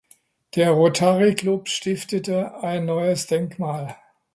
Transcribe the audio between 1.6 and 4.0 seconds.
stiftete ein neues Denkmal.